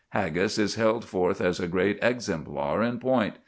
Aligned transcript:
Haggis 0.13 0.57
is 0.57 0.73
held 0.73 1.05
forth 1.05 1.39
as 1.39 1.59
a 1.59 1.67
great 1.67 1.99
exemplar 2.01 2.81
in 2.81 2.97
point. 2.97 3.35